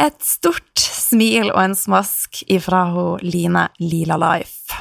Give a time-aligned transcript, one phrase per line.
[0.00, 4.78] Et stort smil og en smask ifra ho Line Lila Life.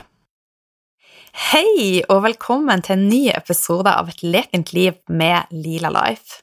[1.51, 6.39] Hei, og velkommen til en ny episode av Et lekent liv med Lila Life.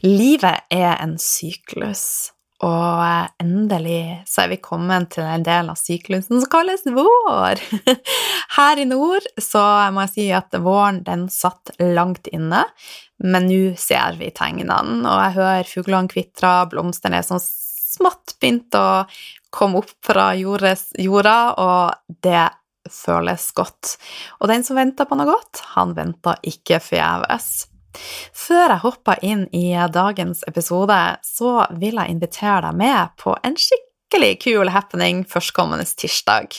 [0.00, 2.32] Livet er en syklus,
[2.64, 3.04] og
[3.42, 7.60] endelig så er vi kommet til en del av syklusen som kalles vår.
[8.56, 12.64] Her i nord så må jeg si at våren den satt langt inne,
[13.20, 17.44] men nå ser vi tegnene, og jeg hører fuglene kvitre, blomstene er sånn
[17.94, 19.04] smått begynt å
[19.54, 22.48] komme opp fra jorda, og det
[22.90, 23.94] føles godt.
[24.40, 27.68] Og den som venter på noe godt, han venter ikke forgjeves.
[28.34, 33.56] Før jeg hopper inn i dagens episode, så vil jeg invitere deg med på en
[33.58, 36.58] skikkelig kul happening førstkommende tirsdag.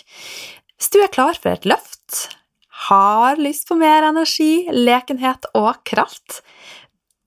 [0.76, 2.30] Hvis du er klar for et løft,
[2.88, 6.42] har lyst på mer energi, lekenhet og kraft,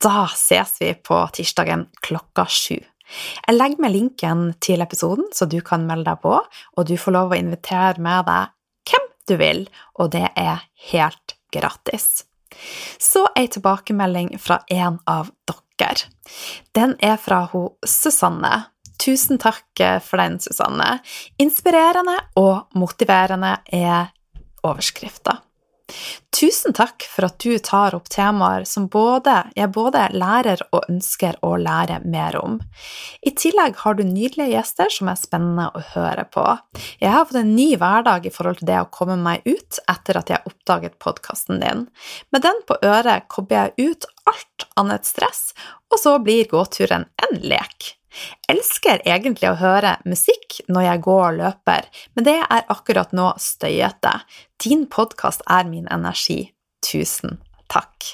[0.02, 2.78] da ses vi på tirsdagen klokka sju.
[3.46, 7.16] Jeg legger med linken til episoden, så du kan melde deg på, og du får
[7.16, 8.54] lov å invitere med deg
[8.88, 9.62] hvem du vil,
[10.00, 12.24] og det er helt gratis.
[13.00, 16.08] Så ei tilbakemelding fra en av dere.
[16.74, 18.68] Den er fra hun Susanne.
[18.98, 20.98] Tusen takk for den, Susanne.
[21.38, 24.10] Inspirerende og motiverende er
[24.66, 25.38] overskrifta.
[26.38, 31.38] Tusen takk for at du tar opp temaer som både, jeg både lærer og ønsker
[31.42, 32.58] å lære mer om.
[33.26, 36.44] I tillegg har du nydelige gjester som er spennende å høre på.
[37.00, 40.20] Jeg har fått en ny hverdag i forhold til det å komme meg ut etter
[40.20, 41.86] at jeg oppdaget podkasten din.
[42.30, 45.48] Med den på øret kobler jeg ut alt annet stress,
[45.88, 47.97] og så blir gåturen en lek.
[48.50, 53.32] Elsker egentlig å høre musikk når jeg går og løper, men det er akkurat nå
[53.42, 54.14] støyete.
[54.64, 56.46] Din podkast er min energi.
[56.84, 58.06] Tusen takk.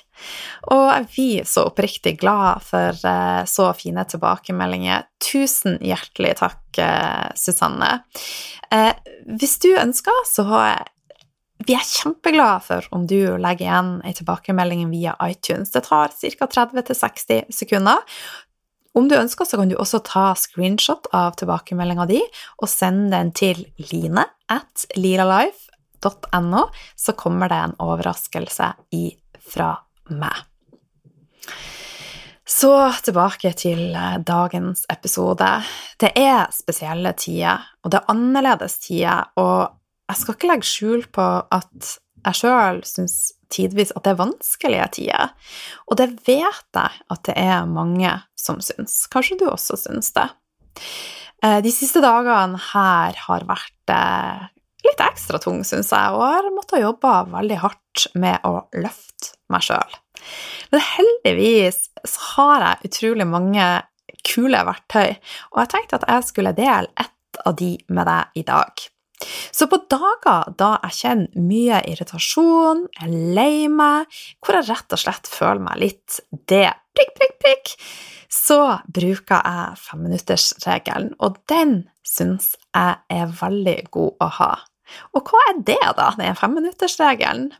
[0.74, 5.06] Og vi er så oppriktig glad for uh, så fine tilbakemeldinger.
[5.22, 7.92] Tusen hjertelig takk, uh, Susanne.
[8.72, 8.92] Uh,
[9.38, 10.46] hvis du ønsker, så
[11.64, 15.72] vi er kjempeglade for om du legger igjen en tilbakemelding via iTunes.
[15.72, 16.50] Det tar ca.
[16.58, 18.02] 30-60 sekunder.
[18.94, 22.20] Om du ønsker, så kan du også ta screenshot av tilbakemeldinga di
[22.62, 24.22] og sende den til line
[24.52, 28.70] at lilalife.no, så kommer det en overraskelse
[29.50, 29.70] fra
[30.14, 30.44] meg.
[32.44, 32.70] Så
[33.02, 35.48] tilbake til eh, dagens episode.
[35.98, 39.72] Det er spesielle tider, og det er annerledes tider, og
[40.10, 43.16] jeg skal ikke legge skjul på at jeg sjøl syns
[43.52, 45.34] tidvis at det er vanskelige tider.
[45.88, 49.04] Og det vet jeg at det er mange som syns.
[49.12, 50.28] Kanskje du også syns det.
[51.44, 54.46] Eh, de siste dagene her har vært eh,
[54.84, 59.64] litt ekstra tung, syns jeg, og har måttet jobbe veldig hardt med å løfte meg
[59.64, 59.98] sjøl.
[60.72, 63.66] Men heldigvis så har jeg utrolig mange
[64.24, 65.16] kule verktøy,
[65.52, 68.84] og jeg tenkte at jeg skulle dele ett av de med deg i dag.
[69.54, 74.10] Så på dager da jeg kjenner mye irritasjon, er lei meg,
[74.42, 76.20] hvor jeg rett og slett føler meg litt
[76.50, 77.74] det prikk, prikk, prikk,
[78.30, 84.52] så bruker jeg femminuttersregelen, og den syns jeg er veldig god å ha.
[85.16, 87.52] Og hva er det, da, den femminuttersregelen?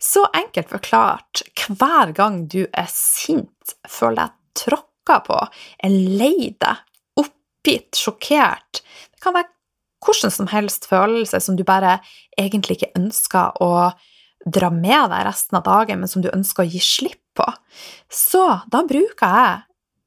[0.00, 5.38] Så enkelt forklart, hver gang du er sint, føler deg tråkka på,
[5.84, 6.84] er lei deg,
[7.20, 9.52] oppgitt, sjokkert Det kan være
[10.04, 11.98] hvordan som helst følelse som du bare
[12.38, 13.90] egentlig ikke ønsker å
[14.48, 17.46] dra med deg resten av dagen, men som du ønsker å gi slipp på,
[18.08, 19.58] så da bruker jeg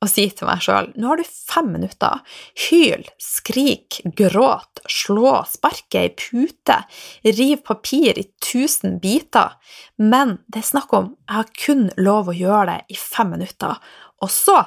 [0.04, 2.20] å si til meg sjøl nå har du fem minutter.
[2.66, 6.82] Hyl, skrik, gråt, slå, sparke ei pute,
[7.24, 9.56] riv papir i tusen biter.
[10.02, 13.80] Men det er snakk om jeg har kun lov å gjøre det i fem minutter,
[14.20, 14.60] og så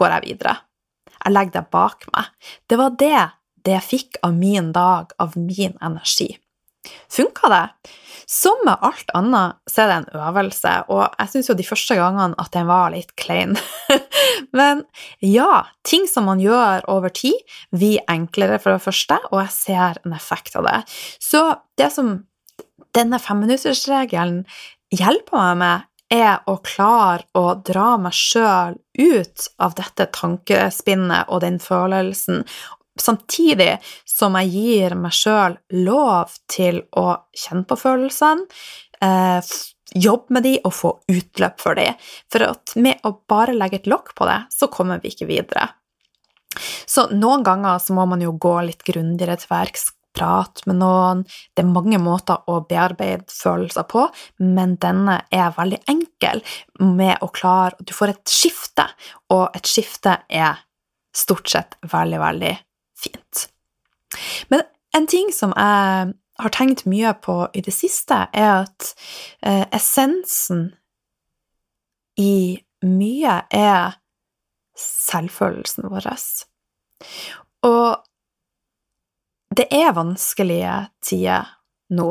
[0.00, 0.56] går jeg videre.
[1.20, 2.30] Jeg legger det bak meg.
[2.64, 3.24] Det var det,
[3.66, 6.32] det jeg fikk av min dag, av min energi.
[7.10, 7.66] Funka det?
[8.30, 11.96] Som med alt annet så er det en øvelse, og jeg syns jo de første
[11.98, 13.56] gangene at den var litt klein.
[14.58, 14.84] Men
[15.24, 17.36] ja, ting som man gjør over tid,
[17.74, 20.78] blir enklere for det første, og jeg ser en effekt av det.
[21.18, 21.42] Så
[21.80, 22.20] det som
[22.94, 24.44] denne femminuttersregelen
[24.94, 31.44] hjelper meg med, er å klare å dra meg sjøl ut av dette tankespinnet og
[31.44, 32.42] den følelsen,
[33.02, 33.72] samtidig
[34.08, 37.06] som jeg gir meg sjøl lov til å
[37.36, 38.46] kjenne på følelsene,
[39.02, 39.52] eh,
[39.94, 41.88] jobbe med de og få utløp for de.
[42.30, 45.70] For med å bare legge et lokk på det, så kommer vi ikke videre.
[46.86, 51.20] Så noen ganger så må man jo gå litt grundigere til verks, prate med noen
[51.54, 54.08] Det er mange måter å bearbeide følelser på,
[54.42, 56.42] men denne er veldig enkel
[56.82, 58.88] med å klare Du får et skifte,
[59.30, 60.58] og et skifte er
[61.14, 62.56] stort sett veldig, veldig
[63.00, 63.46] fint.
[64.52, 64.64] Men
[64.96, 68.92] en ting som jeg har tenkt mye på i det siste, er at
[69.44, 70.70] eh, essensen
[72.20, 73.98] i mye er
[74.80, 76.08] selvfølelsen vår.
[77.68, 78.00] Og
[79.56, 80.74] det er vanskelige
[81.04, 81.48] tider
[81.96, 82.10] nå.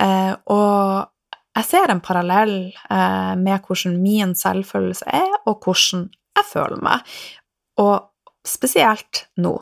[0.00, 1.10] Eh, og
[1.58, 6.08] jeg ser en parallell eh, med hvordan min selvfølelse er, og hvordan
[6.38, 7.16] jeg føler meg.
[7.82, 7.96] Og
[8.46, 9.58] spesielt nå.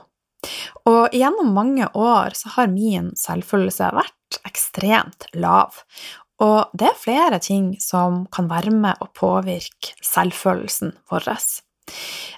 [0.88, 5.82] Og gjennom mange år så har min selvfølelse vært ekstremt lav.
[6.44, 11.26] Og det er flere ting som kan være med å påvirke selvfølelsen vår.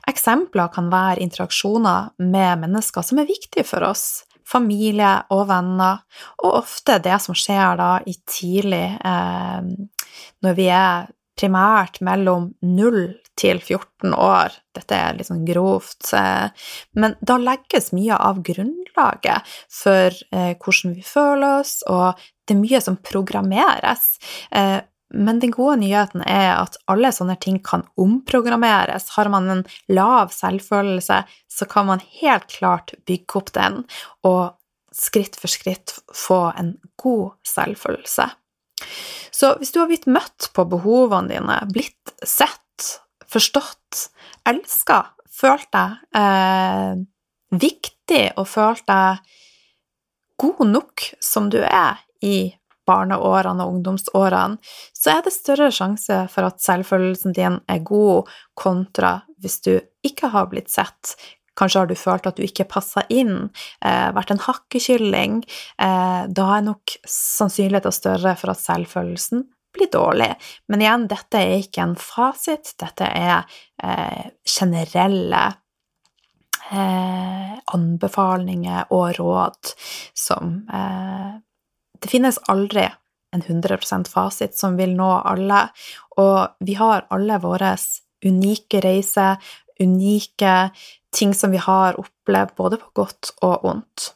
[0.08, 6.00] Eksempler kan være interaksjoner med mennesker som er viktige for oss, familie og venner,
[6.42, 9.68] og ofte det som skjer da i tidlig eh,
[10.42, 11.10] når vi er
[11.40, 13.00] primært mellom 0
[13.40, 14.54] til 14 år.
[14.76, 16.12] Dette er litt sånn grovt,
[16.92, 22.62] men da legges mye av grunnlaget for eh, hvordan vi føler oss, og det er
[22.62, 24.12] mye som programmeres.
[24.52, 24.78] Eh,
[25.10, 29.08] men den gode nyheten er at alle sånne ting kan omprogrammeres.
[29.16, 33.82] Har man en lav selvfølelse, så kan man helt klart bygge opp den,
[34.26, 34.54] og
[34.94, 38.28] skritt for skritt få en god selvfølelse.
[39.40, 42.88] Så hvis du har blitt møtt på behovene dine, blitt sett,
[43.30, 44.10] forstått,
[44.48, 45.00] elska,
[45.32, 47.00] følt deg eh,
[47.56, 49.22] viktig og følt deg
[50.40, 52.50] god nok som du er i
[52.88, 54.58] barneårene og ungdomsårene,
[54.96, 58.28] så er det større sjanse for at selvfølelsen din er god,
[58.58, 61.14] kontra hvis du ikke har blitt sett,
[61.60, 63.50] Kanskje har du følt at du ikke passa inn,
[63.84, 65.42] eh, vært en hakkekylling.
[65.78, 69.44] Eh, da er nok sannsynligheten større for at selvfølelsen
[69.76, 70.34] blir dårlig.
[70.68, 73.44] Men igjen, dette er ikke en fasit, dette er
[73.82, 75.50] eh, generelle
[77.74, 79.72] anbefalinger og råd
[80.14, 80.60] som
[82.00, 82.84] Det finnes aldri
[83.34, 85.64] en 100% fasit som vil nå alle,
[86.22, 87.74] og vi har alle våre
[88.24, 89.36] unike reiser,
[89.80, 90.70] unike
[91.16, 94.12] ting som vi har opplevd både på godt og vondt.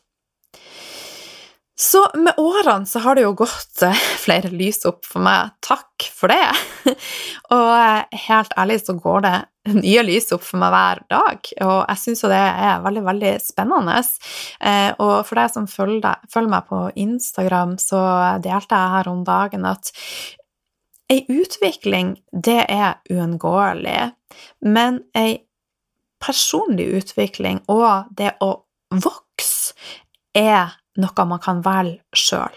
[1.76, 5.56] Så med årene så har det jo gått eh, flere lys opp for meg.
[5.64, 6.94] Takk for det.
[7.56, 9.34] Og eh, helt ærlig så går det
[9.74, 13.30] nye lys opp for meg hver dag, og jeg syns jo det er veldig, veldig
[13.40, 13.94] spennende.
[14.60, 18.02] Eh, og for deg som følger, meg på Instagram, så
[18.44, 19.88] delte jeg her om dagen at
[21.08, 24.12] ei utvikling, det er uunngåelig,
[24.68, 25.38] men ei
[26.24, 28.54] personlig utvikling og det å
[28.94, 29.74] vokse
[30.34, 32.54] er noe man kan velge sjøl.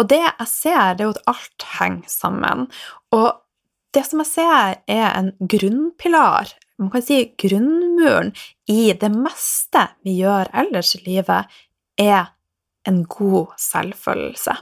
[0.00, 2.66] Og det jeg ser, det er jo at alt henger sammen.
[3.14, 3.28] Og
[3.94, 8.32] det som jeg ser, er en grunnpilar, man kan si grunnmuren,
[8.72, 11.50] i det meste vi gjør ellers i livet,
[12.00, 12.32] er
[12.88, 14.56] en god selvfølelse.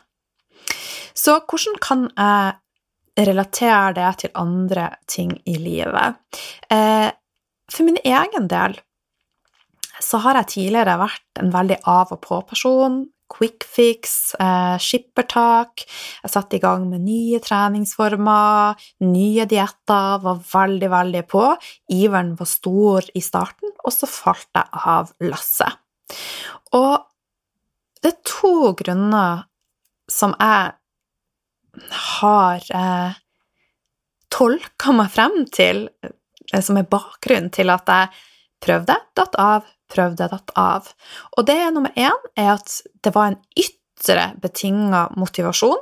[1.17, 6.21] Så hvordan kan jeg relatere det til andre ting i livet?
[6.71, 7.09] Eh,
[7.71, 8.79] for min egen del
[10.01, 13.03] så har jeg tidligere vært en veldig av og på-person.
[13.31, 15.85] Quick fix, eh, skippertak.
[16.25, 21.45] Jeg satte i gang med nye treningsformer, nye dietter, var veldig, veldig på.
[21.93, 25.79] Iveren var stor i starten, og så falt jeg av lasset.
[26.73, 27.07] Og
[28.03, 29.45] det er to grunner
[30.11, 30.73] som jeg
[32.19, 33.19] har eh,
[34.33, 35.87] tolka meg frem til
[36.59, 38.11] som er bakgrunnen til at jeg
[38.61, 40.91] prøvde, datt av, prøvde, datt av.
[41.39, 45.81] Og det nummer én er at det var en ytre betinga motivasjon.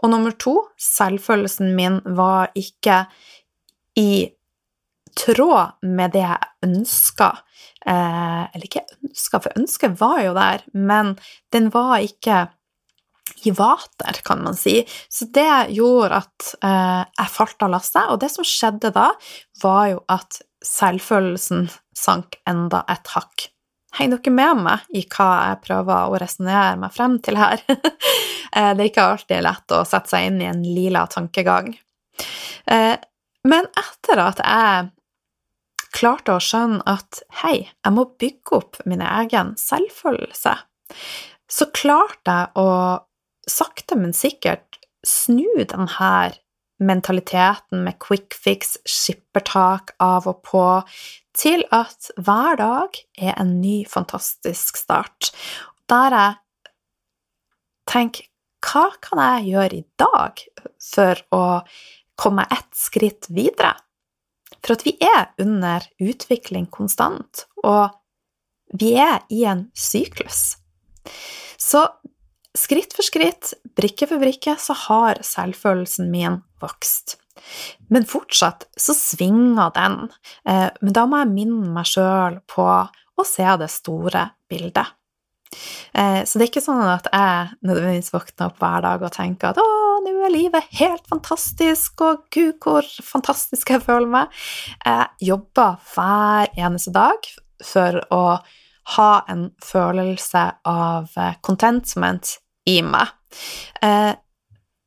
[0.00, 3.04] Og nummer to, selvfølelsen min var ikke
[4.00, 4.30] i
[5.18, 7.30] tråd med det jeg ønska.
[7.88, 11.16] Eh, eller ikke ønska, for ønsket var jo der, men
[11.54, 12.46] den var ikke
[13.44, 14.80] i vater, kan man si.
[15.08, 19.10] Så det gjorde at eh, jeg falt av lasset, og det som skjedde da,
[19.62, 23.48] var jo at selvfølelsen sank enda et hakk.
[23.98, 27.62] Henger dere med meg i hva jeg prøver å resonnere meg frem til her?
[28.48, 31.66] Eh, det er ikke alltid lett å sette seg inn i en lila tankegang.
[32.64, 32.94] Eh,
[33.44, 34.86] men etter at jeg
[35.92, 40.54] klarte å skjønne at hei, jeg må bygge opp min egen selvfølelse,
[41.48, 42.72] så klarte jeg å
[43.50, 46.12] sakte, men sikkert snu denne
[46.78, 50.64] mentaliteten med quick fix, skippertak av og på,
[51.38, 55.32] til at hver dag er en ny, fantastisk start.
[55.90, 56.38] Der jeg
[57.88, 58.26] tenker
[58.68, 60.40] hva kan jeg gjøre i dag
[60.82, 61.44] for å
[62.18, 63.76] komme ett skritt videre?
[64.58, 67.94] For at vi er under utvikling konstant, og
[68.74, 70.58] vi er i en syklus.
[71.58, 71.86] Så
[72.58, 77.18] Skritt for skritt, brikke for brikke, så har selvfølelsen min vokst.
[77.92, 80.08] Men fortsatt så svinger den,
[80.48, 84.94] eh, men da må jeg minne meg sjøl på å se det store bildet.
[85.94, 89.52] Eh, så det er ikke sånn at jeg nødvendigvis våkner opp hver dag og tenker
[89.52, 94.28] at 'å, nå er livet helt fantastisk', og 'gud, hvor fantastisk jeg føler meg'.
[94.84, 97.22] Jeg jobber hver eneste dag
[97.62, 98.40] for å
[98.98, 101.08] ha en følelse av
[101.42, 102.38] contentment
[102.68, 103.14] i meg.
[103.82, 104.14] Eh,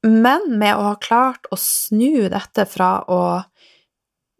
[0.07, 3.21] men med å ha klart å snu dette fra å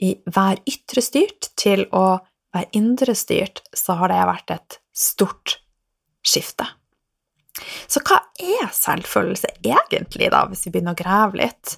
[0.02, 2.20] være ytre styrt til å
[2.52, 5.60] være indre styrt, så har det vært et stort
[6.26, 6.66] skifte.
[7.92, 11.76] Så hva er selvfølelse egentlig, da, hvis vi begynner å grave litt?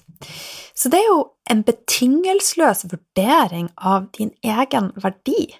[0.74, 5.50] Så det er jo en betingelsesløs vurdering av din egen verdi.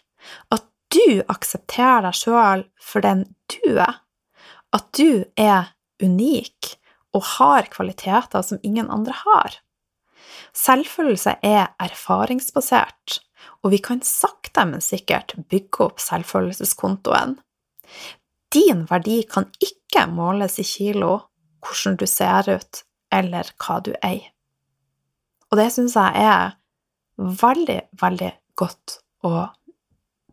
[0.55, 4.01] At du aksepterer deg sjøl for den du er.
[4.75, 6.75] At du er unik
[7.15, 9.61] og har kvaliteter som ingen andre har.
[10.55, 13.21] Selvfølelse er erfaringsbasert,
[13.63, 17.39] og vi kan sakte, men sikkert bygge opp selvfølelseskontoen.
[18.55, 21.17] Din verdi kan ikke måles i kilo,
[21.65, 22.85] hvordan du ser ut,
[23.15, 24.31] eller hva du eier.
[25.51, 26.55] Og det syns jeg er
[27.19, 29.47] veldig, veldig godt å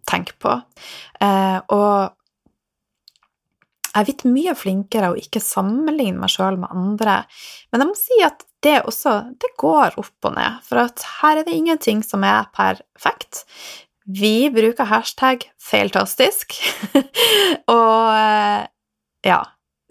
[0.10, 0.56] tenke på.
[1.22, 2.16] Eh, og
[3.92, 7.22] jeg er blitt mye flinkere å ikke sammenligne meg sjøl med andre,
[7.72, 10.80] men jeg må si at det også det går opp og ned, for
[11.22, 13.44] her er det ingenting som er perfekt.
[14.06, 16.56] Vi bruker hashtag 'feiltastisk',
[17.78, 18.68] og eh,
[19.28, 19.42] ja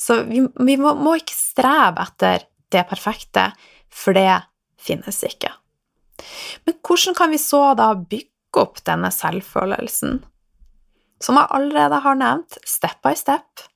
[0.00, 3.50] Så vi, vi må, må, ikke strebe etter det perfekte,
[3.92, 4.40] for det
[4.80, 5.50] finnes ikke.
[6.64, 10.23] Men hvordan kan vi så da bygge opp denne selvfølelsen?
[11.21, 13.69] Som jeg allerede har nevnt, step by step,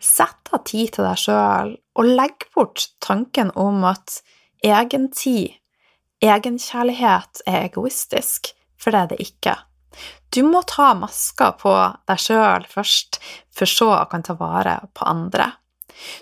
[0.00, 4.20] Sett av tid til deg sjøl, og legg bort tanken om at
[4.66, 5.56] egentid,
[6.20, 9.56] egenkjærlighet, er egoistisk, for det er det ikke.
[10.30, 11.72] Du må ta maska på
[12.08, 13.18] deg sjøl først,
[13.50, 15.50] for så å kan ta vare på andre.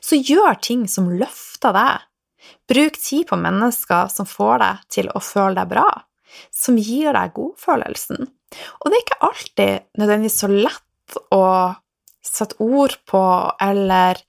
[0.00, 2.06] Så gjør ting som løfter deg.
[2.68, 5.88] Bruk tid på mennesker som får deg til å føle deg bra,
[6.54, 8.28] som gir deg godfølelsen.
[8.80, 11.44] Og det er ikke alltid nødvendigvis så lett å
[12.24, 13.22] sette ord på
[13.62, 14.20] eller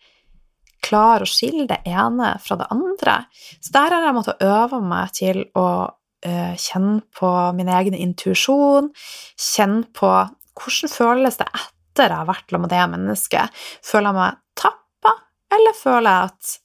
[0.83, 3.21] klare å skille det ene fra det andre.
[3.59, 8.91] Så der har jeg måttet øve meg til å uh, kjenne på min egen intuisjon,
[9.35, 10.13] kjenne på
[10.59, 13.61] hvordan føles det etter jeg har vært sammen med det mennesket.
[13.85, 15.15] Føler jeg meg tappa,
[15.55, 16.55] eller føler jeg at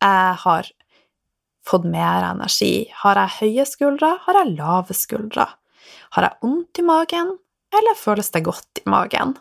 [0.00, 0.70] jeg har
[1.70, 2.74] fått mer energi?
[3.02, 4.14] Har jeg høye skuldre?
[4.24, 5.46] Har jeg lave skuldre?
[6.16, 7.36] Har jeg vondt i magen,
[7.74, 9.36] eller føles det godt i magen?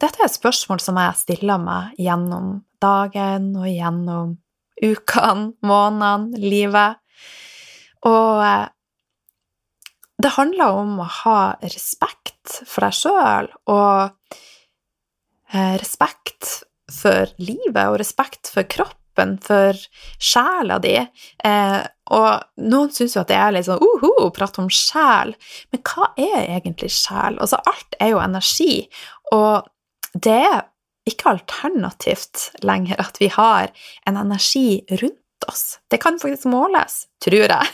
[0.00, 4.36] Dette er et spørsmål som jeg stiller meg gjennom dagen og gjennom
[4.82, 6.98] ukene, månedene, livet.
[8.08, 8.66] Og eh,
[10.22, 14.36] det handler om å ha respekt for deg sjøl og
[15.52, 19.78] eh, respekt for livet og respekt for kroppen, for
[20.22, 20.96] sjela di.
[20.98, 21.80] Eh,
[22.12, 25.32] og noen syns jo at det er litt sånn uhu, uh, prate om sjel,
[25.72, 27.38] men hva er egentlig sjel?
[27.40, 28.74] Altså, alt er jo energi,
[29.32, 29.70] og
[30.14, 30.60] det er
[31.08, 33.72] ikke alternativt lenger at vi har
[34.06, 35.80] en energi rundt oss.
[35.90, 37.70] Det kan faktisk måles, tror jeg.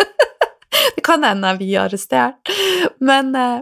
[0.96, 2.50] det kan hende vi er arrestert.
[2.98, 3.60] Men eh,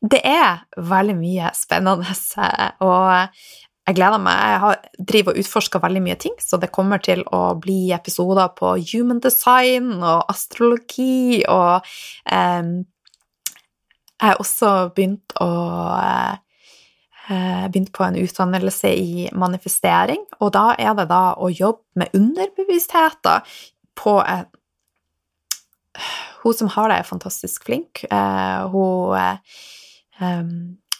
[0.00, 2.12] det er veldig mye spennende,
[2.84, 3.06] og
[3.88, 4.42] jeg gleder meg.
[4.52, 8.52] Jeg har, driver og utforsker veldig mye ting, så det kommer til å bli episoder
[8.58, 11.88] på human design og astrologi, og
[12.28, 12.74] eh,
[14.18, 15.48] jeg har også begynt å
[15.96, 16.44] eh,
[17.28, 23.58] begynt på en utdannelse i manifestering, og da er det da å jobbe med underbevisstheter
[23.98, 24.46] på en
[26.44, 28.04] Hun som har det, er fantastisk flink.
[28.14, 30.50] Eh, hun eh,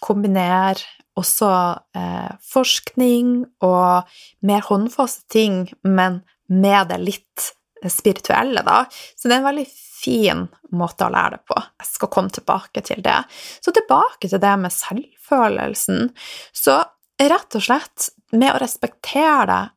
[0.02, 0.80] kombinerer
[1.18, 1.50] også
[1.94, 4.08] eh, forskning og
[4.42, 7.48] mer håndfaste ting, men med det litt
[7.86, 8.84] spirituelle, da.
[8.90, 9.66] Så det er en veldig
[10.08, 11.56] fin måte å lære det på.
[11.82, 13.18] Jeg skal komme tilbake til det.
[13.60, 16.08] Så tilbake til det med selvfølelsen.
[16.56, 16.78] Så
[17.18, 19.74] rett og slett med å respektere deg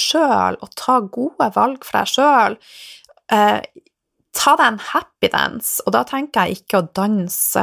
[0.00, 2.56] sjøl og ta gode valg for deg sjøl
[3.30, 3.60] eh,
[4.34, 7.62] Ta deg en happy dance, og da tenker jeg ikke å danse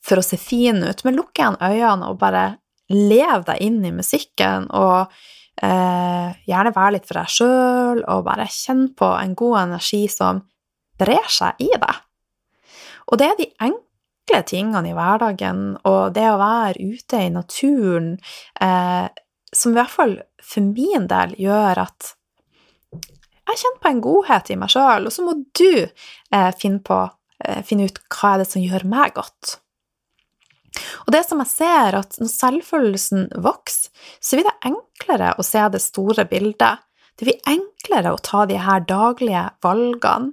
[0.00, 2.44] for å se fin ut, men lukk igjen øynene og bare
[2.88, 5.12] lev deg inn i musikken, og
[5.60, 10.40] eh, gjerne være litt for deg sjøl, og bare kjenn på en god energi som
[11.00, 12.02] brer seg i deg.
[13.10, 18.14] Og det er de enkle tingene i hverdagen, og det å være ute i naturen,
[18.60, 19.08] eh,
[19.54, 22.14] som i hvert fall for min del gjør at
[23.44, 26.96] jeg kjenner på en godhet i meg sjøl, og så må du eh, finne, på,
[27.44, 29.58] eh, finne ut hva er det som gjør meg godt.
[31.04, 35.62] Og det som jeg ser, at når selvfølelsen vokser, så blir det enklere å se
[35.70, 36.82] det store bildet.
[37.14, 40.32] Det blir enklere å ta de her daglige valgene.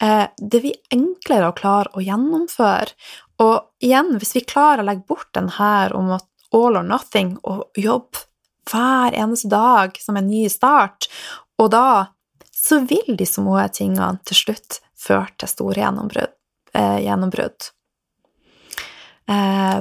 [0.00, 2.94] Eh, det blir enklere å klare å gjennomføre.
[3.40, 7.36] Og igjen, hvis vi klarer å legge bort den her om at all or nothing
[7.46, 8.26] og jobbe
[8.70, 11.08] hver eneste dag som en ny start,
[11.60, 12.12] og da
[12.54, 16.34] så vil de små tingene til slutt føre til store gjennombrudd.
[16.76, 17.70] Eh, gjennombrudd.
[19.30, 19.80] Eh,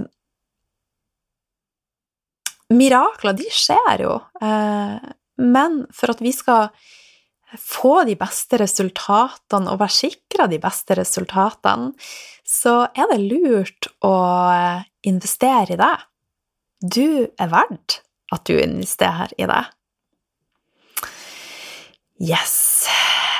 [2.70, 6.70] mirakler, de skjer jo, eh, men for at vi skal
[7.58, 11.94] få de beste resultatene og være sikra de beste resultatene,
[12.46, 14.14] så er det lurt å
[15.08, 16.06] investere i deg.
[16.80, 18.02] Du er verdt
[18.34, 19.64] at du investerer i det.
[22.20, 22.88] Yes.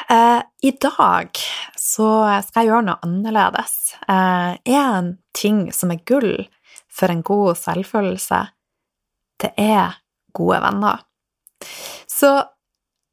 [0.10, 1.42] Eh, I dag
[1.78, 2.08] så
[2.46, 3.76] skal jeg gjøre noe annerledes.
[4.08, 6.48] Eh, en ting som er gull
[6.90, 8.40] for en god selvfølelse,
[9.40, 10.00] det er
[10.36, 11.04] gode venner.
[12.10, 12.32] Så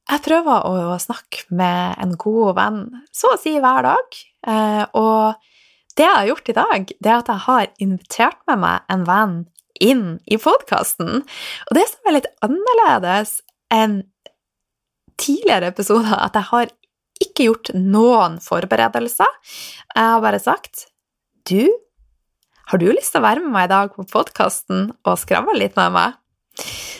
[0.06, 2.80] jeg prøver å snakke med en god venn
[3.14, 4.18] så å si hver dag.
[4.46, 8.62] Eh, og det jeg har gjort i dag, det er at jeg har invitert med
[8.62, 9.36] meg en venn
[9.82, 11.22] inn i podkasten.
[11.66, 13.40] Og det som er litt annerledes
[13.74, 14.02] enn
[15.20, 16.70] tidligere episoder, at jeg har
[17.24, 19.32] ikke gjort noen forberedelser.
[19.96, 20.86] Jeg har bare sagt
[21.48, 21.64] Du,
[22.68, 25.76] har du lyst til å være med meg i dag på podkasten og skravle litt
[25.78, 26.16] med meg?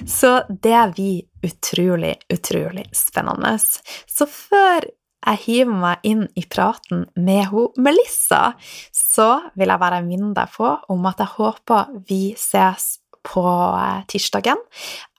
[0.06, 3.56] Så det blir utrolig, utrolig spennende.
[3.58, 4.86] Så før
[5.26, 8.52] jeg hiver meg inn i praten med ho Melissa,
[8.94, 14.04] så vil jeg bare minne deg på om at jeg håper vi ses på eh,
[14.10, 14.60] tirsdagen.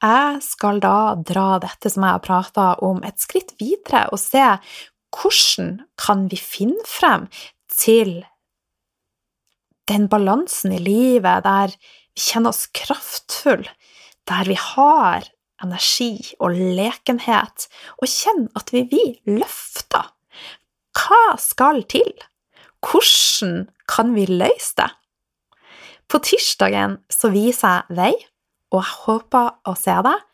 [0.04, 4.46] Jeg skal da dra dette som jeg har prata om, et skritt videre og se
[5.18, 7.28] hvordan kan vi finne frem
[7.72, 8.20] til
[9.88, 11.74] den balansen i livet der
[12.18, 13.70] vi kjenner oss kraftfulle,
[14.28, 15.28] der vi har
[15.64, 17.68] energi og lekenhet,
[17.98, 20.12] og kjenne at vi vi løfter.
[20.98, 22.10] Hva skal til?
[22.82, 24.90] Hvordan kan vi løse det?
[26.08, 28.14] På tirsdagen så viser jeg vei,
[28.72, 30.28] og jeg håper å se deg.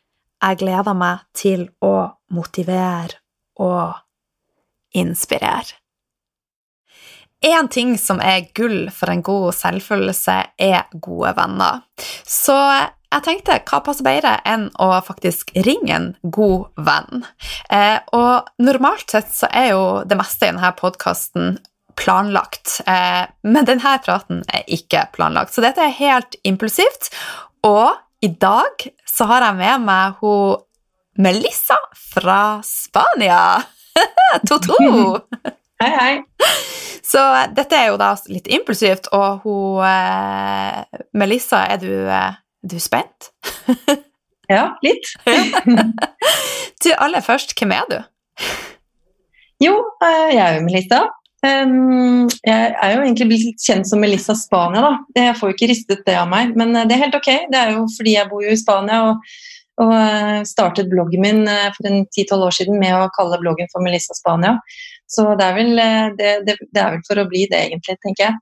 [0.43, 1.95] Jeg gleder meg til å
[2.35, 3.21] motivere
[3.63, 3.95] og
[4.93, 5.79] inspirere.
[7.43, 11.81] Én ting som er gull for en god selvfølelse, er gode venner.
[12.23, 12.55] Så
[13.13, 17.25] jeg tenkte hva passer bedre enn å faktisk ringe en god venn?
[17.69, 21.57] Eh, og normalt sett så er jo det meste i denne podkasten
[21.99, 25.53] planlagt, eh, men denne praten er ikke planlagt.
[25.53, 27.11] Så dette er helt impulsivt.
[27.63, 30.63] Og i dag så har jeg med meg hun
[31.21, 33.61] Melissa fra Spania.
[34.49, 35.19] To-to!
[35.83, 36.13] hei, hei.
[37.03, 37.21] Så
[37.53, 42.79] dette er jo da litt impulsivt, og hun eh, Melissa, er du, eh, er du
[42.79, 43.31] spent?
[44.55, 45.11] ja, litt.
[46.83, 47.99] du, aller først, hvem er du?
[49.63, 51.03] Jo, eh, jeg er jo Melissa.
[51.43, 54.93] Jeg er jo egentlig blitt kjent som Melissa Spania, da.
[55.17, 57.31] Jeg får jo ikke ristet det av meg, men eh, det er helt ok.
[57.51, 59.35] Det er jo fordi jeg bor jo i Spania og,
[59.83, 61.43] og eh, startet bloggen min
[61.75, 64.55] for en 10-12 år siden med å kalle bloggen for Melissa Spania.
[65.11, 65.75] Så det er, vel,
[66.17, 68.39] det, det, det er vel for å bli det, egentlig, tenker jeg.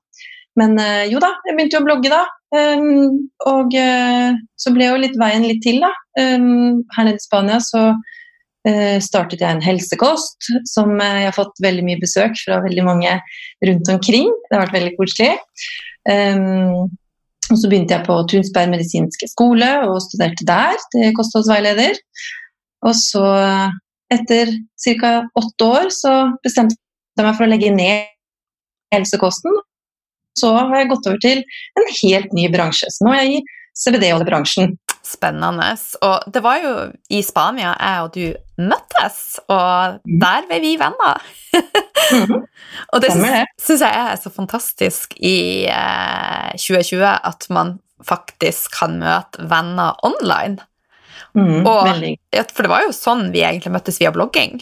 [0.60, 2.22] Men eh, jo da, jeg begynte jo å blogge da.
[2.52, 5.92] Um, og uh, så ble jo litt veien litt til, da.
[6.20, 11.38] Um, her nede i Spania så uh, startet jeg en helsekost som uh, jeg har
[11.38, 13.14] fått veldig mye besøk fra veldig mange
[13.64, 14.28] rundt omkring.
[14.28, 15.32] Det har vært veldig koselig.
[16.10, 16.92] Um,
[17.48, 21.98] og så begynte jeg på Tunsberg medisinske skole og studerte der til kostholdsveileder.
[22.86, 23.24] Og så,
[24.12, 24.52] etter
[25.00, 25.10] ca.
[25.38, 28.08] åtte år, så bestemte jeg meg for å legge ned
[28.94, 29.60] helsekosten.
[30.38, 31.42] Så har jeg gått over til
[31.78, 32.88] en helt ny bransje.
[32.90, 33.42] Så nå er jeg i
[33.82, 34.76] CBD-oljebransjen.
[35.02, 35.72] Spennende.
[36.06, 36.72] Og det var jo
[37.10, 40.20] i Spania jeg og du møttes, og Mm.
[40.22, 41.20] der ble vi venner.
[42.12, 42.44] Mhm.
[42.94, 43.10] og det
[43.60, 50.58] syns jeg er så fantastisk i eh, 2020 at man faktisk kan møte venner online.
[51.34, 51.86] Mm, Og-
[52.52, 54.60] For det var jo sånn vi egentlig møttes via blogging.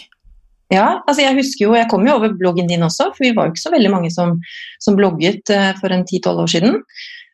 [0.71, 3.49] Ja, altså jeg husker jo, jeg kom jo over bloggen din også, for vi var
[3.49, 4.37] jo ikke så veldig mange som,
[4.83, 6.77] som blogget eh, for en 10-12 år siden.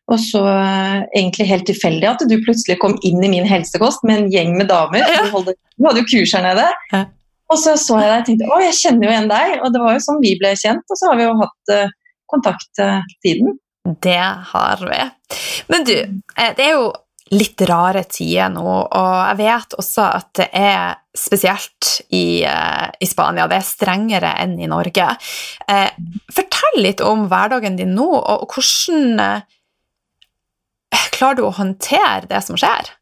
[0.07, 4.22] Og så eh, egentlig helt tilfeldig at du plutselig kom inn i min helsekost med
[4.22, 5.05] en gjeng med damer.
[5.05, 6.66] Du, holdt, du hadde jo kurs her nede.
[7.53, 9.55] Og så så jeg deg og tenkte å, jeg kjenner jo igjen deg.
[9.61, 11.96] Og det var jo sånn vi ble kjent, og så har vi jo hatt eh,
[12.33, 12.85] kontakt
[13.22, 13.59] siden.
[14.03, 15.03] Det har vi.
[15.70, 15.94] Men du,
[16.33, 16.88] det er jo
[17.34, 23.08] litt rare tider nå, og jeg vet også at det er spesielt i, eh, i
[23.08, 23.48] Spania.
[23.50, 25.08] Det er strengere enn i Norge.
[25.66, 25.88] Eh,
[26.32, 29.56] fortell litt om hverdagen din nå, og hvordan eh,
[31.16, 32.92] klarer du å håndtere det som skjer?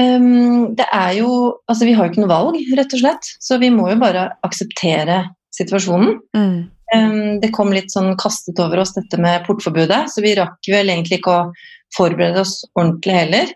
[0.00, 1.30] Um, det er jo
[1.68, 3.26] Altså, vi har jo ikke noe valg, rett og slett.
[3.42, 6.20] Så vi må jo bare akseptere situasjonen.
[6.36, 10.90] Um, det kom litt sånn kastet over oss dette med portforbudet, så vi rakk vel
[10.90, 11.44] egentlig ikke å
[11.94, 13.52] forberede oss ordentlig heller.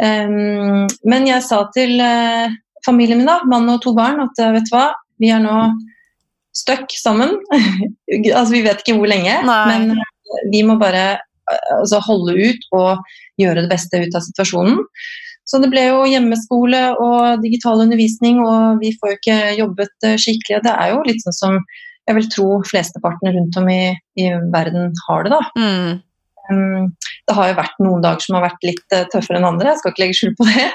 [0.00, 2.52] Men jeg sa til uh,
[2.86, 4.88] familien min, da, mann og to barn, at uh, vet du hva,
[5.22, 5.58] vi er nå
[6.54, 7.36] stuck sammen.
[8.38, 9.60] altså, vi vet ikke hvor lenge, Nei.
[9.72, 11.06] men uh, vi må bare
[11.78, 14.82] altså, holde ut og gjøre det beste ut av situasjonen.
[15.44, 20.62] Så det ble jo hjemmeskole og digital undervisning, og vi får jo ikke jobbet skikkelig.
[20.64, 21.58] Det er jo litt sånn som
[22.04, 25.40] jeg vil tro flesteparten rundt om i, i verden har det, da.
[25.56, 26.02] Mm.
[26.50, 26.92] Um,
[27.24, 29.80] det har jo vært noen dager som har vært litt uh, tøffere enn andre, jeg
[29.80, 30.68] skal ikke legge skjul på det.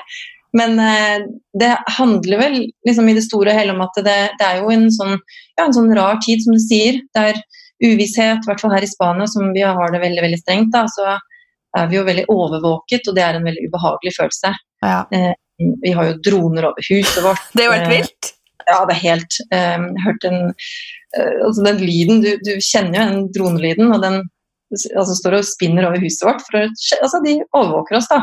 [0.58, 1.28] Men uh,
[1.62, 4.74] det handler vel liksom i det store og hele om at det, det er jo
[4.74, 5.16] en sånn,
[5.60, 7.02] ja, en sånn rar tid, som du sier.
[7.14, 7.44] Det er
[7.86, 10.74] uvisshet, i hvert fall her i Spania, som vi har det veldig veldig strengt.
[10.74, 11.14] Da, så
[11.78, 14.56] er vi jo veldig overvåket, og det er en veldig ubehagelig følelse.
[14.82, 15.04] Ja.
[15.84, 17.46] Vi har jo droner over huset vårt.
[17.54, 18.19] Det er jo helt vilt.
[18.70, 20.52] Ja, det er helt um, Hørt den
[21.18, 24.22] uh, Altså den lyden Du, du kjenner jo den dronelyden, og den
[24.70, 26.44] altså, står og spinner over huset vårt.
[26.48, 28.22] For altså, de overvåker oss, da.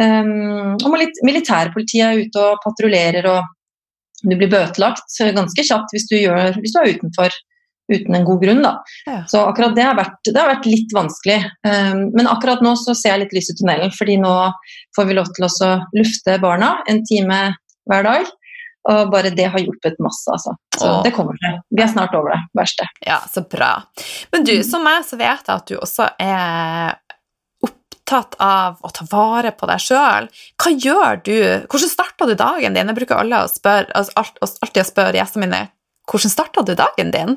[0.00, 6.06] Um, og milit militærpolitiet er ute og patruljerer, og du blir bøtelagt ganske kjapt hvis
[6.08, 7.34] du, gjør, hvis du er utenfor
[7.92, 8.62] uten en god grunn.
[8.64, 8.74] Da.
[9.06, 9.16] Ja.
[9.28, 11.40] Så akkurat det har, vært, det har vært litt vanskelig.
[11.66, 14.36] Um, men akkurat nå så ser jeg litt lys i tunnelen, fordi nå
[14.96, 17.42] får vi lov til å lufte barna en time
[17.90, 18.30] hver dag.
[18.90, 20.56] Og bare det har hjulpet masse, altså.
[20.74, 21.02] Så Åh.
[21.06, 21.60] det kommer til.
[21.70, 22.88] Vi er snart over det verste.
[23.06, 23.76] Ja, så bra.
[24.34, 26.96] Men du, som meg, så vet jeg at du også er
[27.62, 30.26] opptatt av å ta vare på deg sjøl.
[30.58, 31.36] Hva gjør du?
[31.70, 32.90] Hvordan starta du dagen din?
[32.90, 34.26] Jeg bruker alle å spørre, altså
[34.66, 35.62] alltid å spørre gjestene mine
[36.10, 37.36] hvordan starta du dagen din?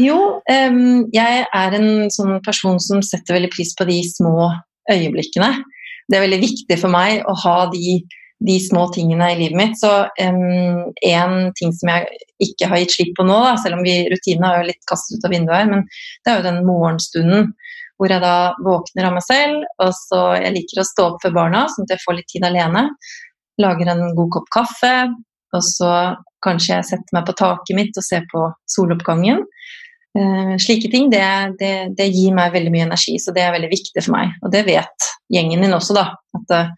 [0.00, 4.48] Jo, um, jeg er en sånn person som setter veldig pris på de små
[4.90, 5.50] øyeblikkene.
[6.10, 8.00] Det er veldig viktig for meg å ha de,
[8.46, 9.78] de små tingene i livet mitt.
[9.80, 10.40] Så em,
[11.06, 14.48] en ting som jeg ikke har gitt slipp på nå, da, selv om vi rutinene
[14.48, 17.50] har jo litt kastet ut av vinduet her, men det er jo den morgenstunden
[18.00, 21.36] hvor jeg da våkner av meg selv, og så jeg liker å stå opp for
[21.36, 22.86] barna, sånn at jeg får litt tid alene.
[23.60, 24.94] Lager en god kopp kaffe,
[25.52, 25.90] og så
[26.40, 29.44] kanskje jeg setter meg på taket mitt og ser på soloppgangen.
[30.16, 31.22] Uh, slike ting det,
[31.60, 34.32] det, det gir meg veldig mye energi, så det er veldig viktig for meg.
[34.40, 36.06] Og det vet gjengen min også, da.
[36.40, 36.72] At eh,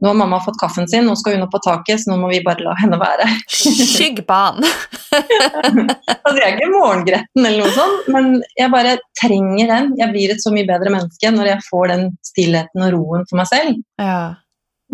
[0.00, 2.30] nå har mamma fått kaffen sin, nå skal hun opp på taket, så nå må
[2.32, 3.28] vi bare la henne være.
[3.52, 4.64] Skyggban!
[6.20, 9.90] Altså, jeg er ikke morgengretten eller noe sånt, men jeg bare trenger den.
[9.98, 13.40] Jeg blir et så mye bedre menneske når jeg får den stillheten og roen for
[13.40, 13.76] meg selv.
[14.00, 14.20] Ja.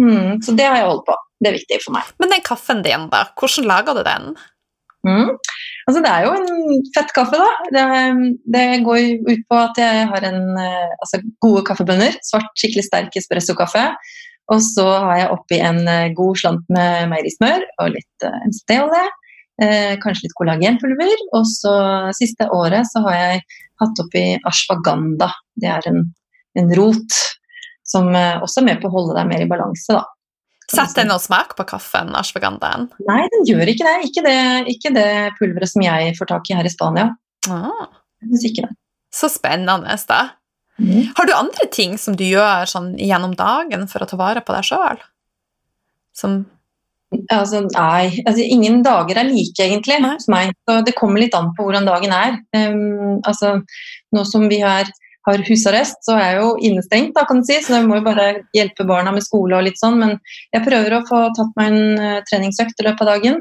[0.01, 1.16] Mm, så det har jeg holdt på.
[1.42, 2.12] Det er viktig for meg.
[2.23, 3.27] Men den kaffen din, da?
[3.37, 4.31] Hvordan lager du den?
[5.07, 5.35] Mm.
[5.87, 7.51] Altså, det er jo en fett kaffe, da.
[7.75, 7.85] Det,
[8.57, 12.16] det går ut på at jeg har en, eh, altså, gode kaffebønner.
[12.27, 13.85] Svart, skikkelig sterk espresso-kaffe.
[14.54, 19.06] Og så har jeg oppi en eh, god slant med meierismør og litt uh, MCT-olje.
[19.62, 21.24] Eh, kanskje litt kollagenpulver.
[21.37, 21.72] Og så
[22.16, 23.46] siste året så har jeg
[23.82, 25.30] hatt oppi ashwaganda.
[25.56, 26.02] Det er en,
[26.61, 27.18] en rot
[27.87, 30.04] som eh, også er med på å holde deg mer i balanse, da.
[30.66, 32.88] Setter den noe smak på kaffen, ashwagandaen?
[33.06, 33.98] Nei, den gjør ikke det.
[34.09, 34.38] Ikke det,
[34.72, 37.12] ikke det pulveret som jeg får tak i her i Spania.
[37.46, 37.87] Ah,
[38.24, 38.74] Jeg ikke det.
[39.14, 40.18] så spennende, da.
[40.79, 41.07] Mm.
[41.17, 44.57] Har du andre ting som du gjør sånn gjennom dagen for å ta vare på
[44.57, 45.01] deg sjøl?
[46.17, 46.45] Som
[47.31, 50.17] Altså, nei, altså, ingen dager er like, egentlig, Nei.
[50.17, 50.53] hos meg.
[50.67, 52.41] Så det kommer litt an på hvordan dagen er.
[52.57, 53.61] Um, altså,
[54.12, 54.91] nå som vi har,
[55.29, 58.07] har husarrest, så er jeg jo innestengt, da, kan du si, så jeg må jo
[58.09, 60.01] bare hjelpe barna med skole og litt sånn.
[60.03, 60.17] Men
[60.51, 63.39] jeg prøver å få tatt meg en uh, treningsøkt i løpet av dagen.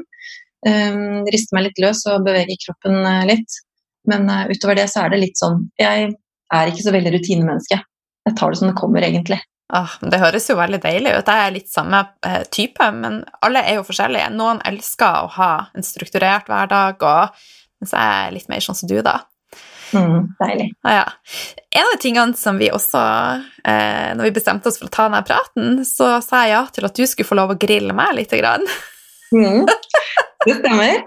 [0.66, 3.58] Um, riste meg litt løs og bevege kroppen uh, litt.
[4.06, 6.12] Men uh, utover det så er det litt sånn Jeg
[6.54, 7.78] er ikke så veldig rutinemenneske.
[8.26, 9.38] Jeg tar det som det kommer, egentlig.
[9.72, 11.30] ah, Det høres jo veldig deilig ut.
[11.30, 14.32] Jeg er litt samme eh, type, men alle er jo forskjellige.
[14.34, 17.38] Noen elsker å ha en strukturert hverdag, og
[17.80, 19.20] mens jeg er litt mer sånn som du, da.
[19.94, 20.72] Mm, deilig.
[20.82, 21.04] Ah, ja.
[21.70, 23.02] En av de tingene som vi også,
[23.62, 26.88] eh, når vi bestemte oss for å ta denne praten, så sa jeg ja til
[26.88, 28.34] at du skulle få lov å grille meg litt.
[28.34, 28.66] Grann.
[29.30, 29.62] Mm,
[30.46, 31.02] det stemmer.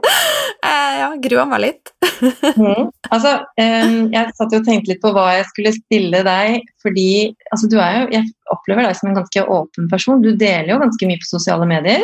[0.60, 1.95] Eh, ja, grua meg litt.
[2.60, 2.89] Mm.
[3.13, 3.30] Altså,
[3.62, 7.78] em, jeg satt og tenkte litt på hva jeg skulle stille deg, fordi altså, du
[7.80, 10.19] er jo, jeg opplever deg som en ganske åpen person.
[10.25, 12.04] Du deler jo ganske mye på sosiale medier.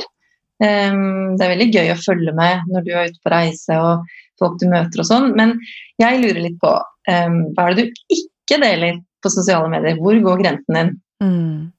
[0.63, 4.07] Em, det er veldig gøy å følge med når du er ute på reise og
[4.39, 5.57] folk du møter og sånn, men
[5.99, 9.99] jeg lurer litt på hva er det du ikke deler på sosiale medier?
[9.99, 10.95] Hvor går grensen din?
[11.23, 11.73] Mm.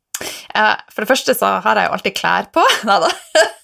[0.57, 2.65] Eh, for det første så har jeg jo alltid klær på.
[2.89, 3.11] Neida.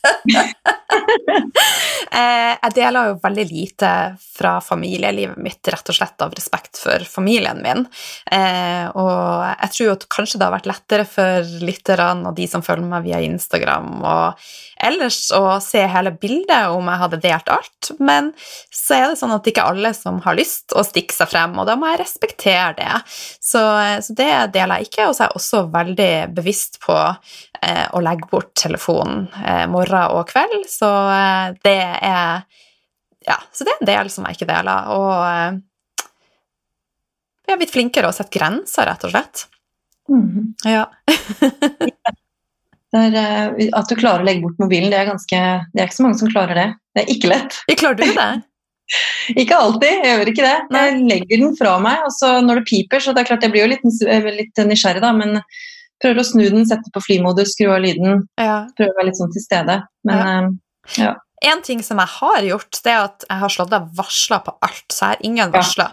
[0.07, 0.52] Eh,
[2.62, 7.62] jeg deler jo veldig lite fra familielivet mitt, rett og slett av respekt for familien
[7.64, 7.85] min.
[8.33, 12.64] Eh, og jeg tror at kanskje det har vært lettere for lytterne og de som
[12.64, 14.44] følger meg via Instagram, og
[14.83, 18.33] ellers å se hele bildet om jeg hadde delt alt, men
[18.72, 21.31] så er det sånn at det ikke er alle som har lyst å stikke seg
[21.31, 22.90] frem, og da må jeg respektere det.
[23.38, 23.62] Så,
[24.02, 28.02] så det deler jeg ikke, og så er jeg også veldig bevisst på eh, å
[28.02, 32.42] legge bort telefonen eh, morgen og kveld, så eh, det er
[33.27, 35.61] Ja, så det er en del som jeg ikke deler, og
[37.42, 39.47] vi jeg er blitt flinkere å sette grenser, rett og slett.
[40.11, 40.55] Mm.
[40.66, 40.87] Ja.
[42.92, 45.38] Det er, eh, at du klarer å legge bort mobilen, det er, ganske,
[45.73, 46.66] det er ikke så mange som klarer det.
[46.92, 47.55] Det er ikke lett.
[47.81, 48.33] Klarer du det?
[49.40, 50.57] Ikke alltid, jeg gjør ikke det.
[50.77, 53.53] Jeg legger den fra meg, og så når det piper, så det er klart jeg
[53.55, 53.87] blir jo litt,
[54.37, 55.38] litt nysgjerrig, da, men
[56.03, 58.66] prøver å snu den, sette på flymodus, skru av lyden, Ja.
[58.77, 59.79] prøver å være litt sånn til stede.
[60.05, 60.59] Men
[60.99, 61.14] eh,
[61.45, 64.55] En ting som jeg har gjort, det er at jeg har slått av varsler på
[64.62, 65.88] alt, så jeg har ingen Ja.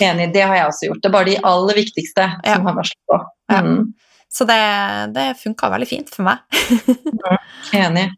[0.00, 1.00] enig, det har jeg også gjort.
[1.02, 2.54] Det er bare de aller viktigste Ja.
[2.54, 3.18] som har varslet på.
[3.50, 3.60] Ja.
[3.62, 3.94] Mm,
[4.32, 6.38] Så det, det funka veldig fint for meg.
[7.74, 8.10] enig.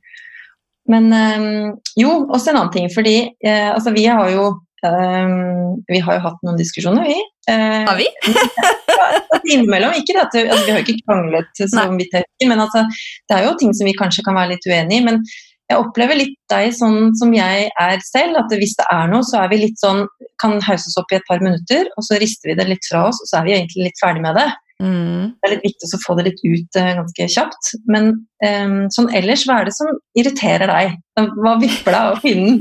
[0.86, 5.96] Men øhm, jo, også en annen ting, fordi øh, altså vi har jo Um, vi
[6.04, 7.14] har jo hatt noen diskusjoner, vi.
[7.48, 8.04] Uh, Har vi?
[8.28, 9.94] altså, innimellom.
[9.96, 12.82] Ikke det at altså, Vi har ikke kranglet, som vidt jeg husker, men altså,
[13.24, 15.04] det er jo ting som vi kanskje kan være litt uenig i.
[15.06, 15.22] Men
[15.70, 19.40] jeg opplever litt deg sånn som jeg er selv, at hvis det er noe, så
[19.42, 20.04] er vi litt sånn
[20.42, 23.20] Kan hauses opp i et par minutter, og så rister vi det litt fra oss,
[23.22, 24.48] og så er vi egentlig litt ferdig med det.
[24.82, 25.30] Mm.
[25.38, 27.70] Det er litt viktig å få det litt ut uh, ganske kjapt.
[27.90, 28.10] Men
[28.42, 30.98] um, sånn ellers, hva er det som irriterer deg?
[31.38, 32.60] Hva vipper deg av pinnen?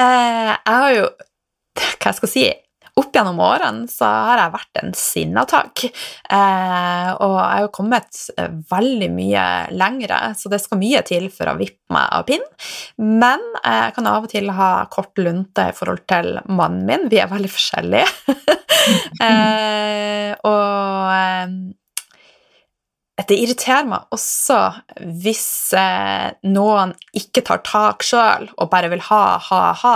[0.00, 1.06] uh, jeg har jo
[2.00, 2.48] Hva skal jeg si
[3.00, 5.84] Opp gjennom årene så har jeg vært en sinnatak.
[5.86, 11.30] Eh, og jeg har jo kommet eh, veldig mye lengre, så det skal mye til
[11.32, 12.48] for å vippe meg av pinnen.
[13.20, 17.08] Men eh, jeg kan av og til ha kort lunte i forhold til mannen min.
[17.12, 18.36] Vi er veldig forskjellige.
[19.28, 21.56] eh, og eh,
[23.28, 24.56] det irriterer meg også
[25.20, 29.94] hvis eh, noen ikke tar tak sjøl og bare vil ha, ha, ha,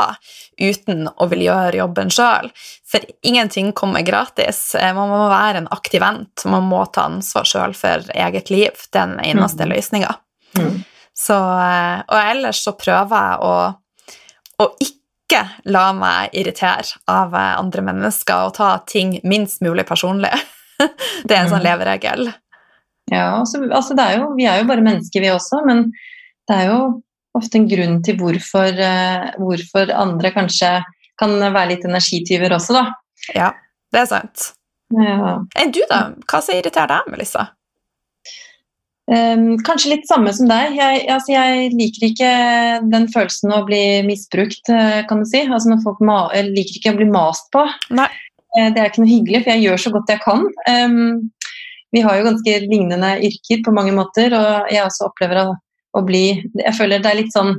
[0.58, 2.50] uten å vil gjøre jobben sjøl.
[2.90, 4.74] For ingenting kommer gratis.
[4.74, 6.44] Eh, man må være en aktiv vent.
[6.50, 8.82] Man må ta ansvar sjøl for eget liv.
[8.90, 9.72] Det er den eneste mm.
[9.74, 10.12] løsninga.
[10.58, 10.76] Mm.
[10.82, 13.54] Eh, og ellers så prøver jeg å,
[14.58, 20.34] å ikke la meg irritere av andre mennesker og ta ting minst mulig personlig.
[21.24, 21.68] Det er en sånn Mhm.
[21.68, 22.32] leveregel.
[23.12, 25.86] Ja, altså, altså det er jo, vi er jo bare mennesker, vi også, men
[26.48, 26.78] det er jo
[27.36, 30.76] ofte en grunn til hvorfor, eh, hvorfor andre kanskje
[31.20, 32.84] kan være litt energityver også, da.
[33.34, 33.50] Ja,
[33.92, 34.48] det er sant.
[34.94, 35.36] Ja.
[35.60, 36.06] Enn du, da?
[36.30, 37.48] Hva som irriterer deg, Melissa?
[39.04, 40.78] Um, kanskje litt samme som deg.
[40.78, 42.30] Jeg, altså, jeg liker ikke
[42.92, 45.42] den følelsen å bli misbrukt, eh, kan du si.
[45.44, 47.66] Altså, når folk liker ikke å bli mast på.
[47.92, 48.08] Nei.
[48.56, 50.46] Eh, det er ikke noe hyggelig, for jeg gjør så godt jeg kan.
[50.70, 51.30] Ehm,
[51.94, 55.52] vi har jo ganske lignende yrker på mange måter, og jeg også opplever å,
[55.94, 56.26] å bli
[56.59, 57.54] Jeg føler det er litt sånn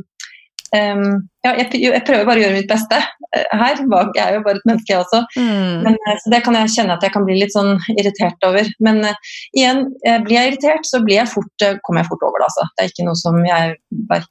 [0.75, 3.77] Um, ja, jeg, jeg, prøver bare å gjøre mitt beste uh, her.
[3.77, 5.21] Jeg er jo bare et menneske, jeg også.
[5.37, 5.85] Mm.
[5.85, 8.67] Men, uh, så det kan jeg kjenne at jeg kan bli litt sånn irritert over.
[8.83, 9.85] Men uh, igjen,
[10.25, 12.49] blir jeg irritert, så blir jeg fort, kommer jeg fort over det.
[12.49, 12.67] Altså.
[12.73, 14.27] Det er ikke noe som jeg er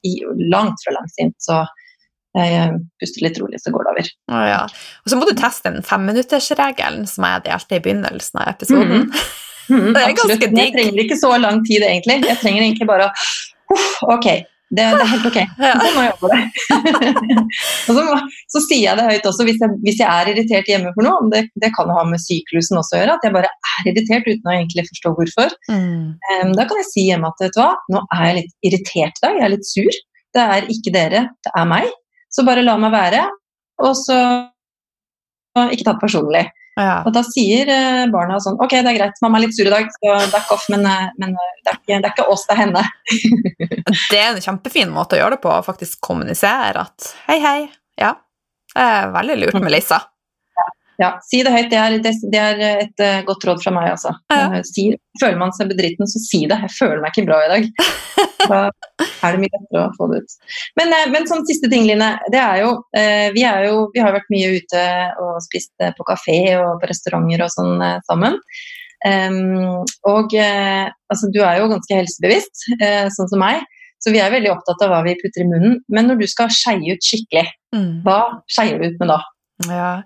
[0.53, 1.38] langt fra langsint.
[1.45, 1.62] Så
[2.35, 4.12] jeg puster litt rolig, så går det over.
[4.35, 4.61] Å, ja.
[5.05, 9.07] Og så må du teste den femminuttersregelen som jeg delte i begynnelsen av episoden.
[9.07, 9.19] Mm.
[9.68, 10.59] Mm, det er ganske digg.
[10.61, 12.20] Jeg trenger ikke så lang tid, egentlig.
[12.29, 13.09] Jeg trenger egentlig bare
[13.72, 14.27] uff, Ok,
[14.74, 15.38] det, det, er helt ok.
[15.59, 16.40] Så må jeg jobbe det.
[17.88, 18.05] og så,
[18.55, 21.29] så, sier jeg det høyt også hvis jeg, hvis jeg er irritert hjemme for noe.
[21.33, 24.50] Det, det kan ha med syklusen også å gjøre, at jeg bare er irritert uten
[24.50, 25.55] å egentlig forstå hvorfor.
[25.70, 26.16] Mm.
[26.16, 29.20] Um, da kan jeg si hjemme at vet du hva, nå er jeg litt irritert
[29.20, 30.03] i dag, jeg er litt sur.
[30.35, 31.92] Det er ikke dere, det er meg.
[32.35, 33.22] Så bare la meg være.
[33.85, 34.18] Og så
[35.70, 36.48] ikke tatt personlig.
[36.75, 37.05] Ja.
[37.07, 39.73] Og da sier eh, barna sånn Ok, det er greit, mamma er litt sur i
[39.73, 42.47] dag, så back off, men, eh, men eh, det, er ikke, det, er ikke, oss,
[42.49, 42.83] det er henne.
[44.11, 47.61] det er en kjempefin måte å gjøre det på, å faktisk kommunisere at hei, hei,
[48.01, 48.17] ja,
[48.75, 50.01] det er veldig lurt med Lisa.
[51.01, 51.71] Ja, si det høyt.
[51.73, 54.13] Det er, det, er et uh, godt råd fra meg, altså.
[54.31, 54.61] Ja.
[54.67, 54.87] Si,
[55.21, 56.59] føler man seg bedritten, så si det.
[56.67, 57.71] Jeg føler meg ikke bra i dag.
[58.45, 58.59] Da
[59.25, 60.33] er det mye lettere å få det ut.
[60.77, 62.11] Men, uh, men sånn siste ting, Line.
[62.33, 62.75] Det er jo,
[63.33, 64.83] vi, er jo vi har vært mye ute
[65.23, 68.37] og spist på kafé og på restauranter og sånn sammen.
[69.05, 69.81] Um,
[70.11, 72.67] og altså, du er jo ganske helsebevisst,
[73.17, 73.65] sånn som meg.
[74.05, 75.79] Så vi er veldig opptatt av hva vi putter i munnen.
[75.89, 78.03] Men når du skal skeie ut skikkelig, mm.
[78.05, 78.19] hva
[78.53, 79.23] skeier du ut med da?
[79.62, 80.03] Ja.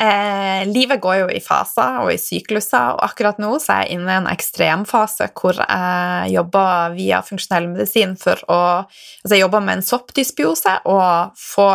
[0.00, 3.98] Eh, livet går jo i faser og i sykluser, og akkurat nå så er jeg
[3.98, 9.60] inne i en ekstremfase hvor jeg jobber via funksjonell medisin for å Altså, jeg jobber
[9.60, 11.68] med en soppdysbiose og få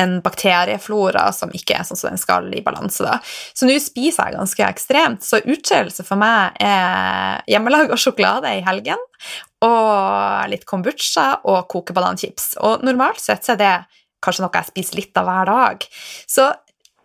[0.00, 3.04] en bakterieflora som ikke er sånn som den skal, i balanse.
[3.04, 3.18] da.
[3.52, 8.64] Så nå spiser jeg ganske ekstremt, så utskeielse for meg er hjemmelag og sjokolade i
[8.64, 9.02] helgen
[9.66, 12.54] og litt kombucha og kokebananchips.
[12.64, 13.74] Og normalt sett så er det
[14.22, 15.86] kanskje noe jeg spiser litt av hver dag.
[16.28, 16.50] Så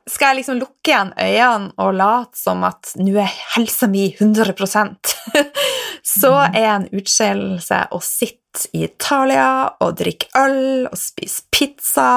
[0.05, 5.13] skal jeg liksom lukke igjen øynene og late som at nå er helsa mi 100%
[6.15, 6.57] så mhm.
[6.59, 9.47] er en utskjellelse å sitte i Italia
[9.83, 12.09] og drikke øl og spise pizza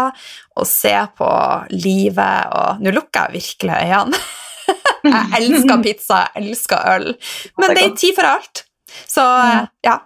[0.54, 1.30] og se på
[1.74, 4.20] livet og Nå lukker jeg virkelig øynene.
[5.08, 7.08] jeg elsker pizza, jeg elsker øl,
[7.58, 8.64] men det er tid for alt.
[9.08, 9.24] Så
[9.86, 9.96] ja.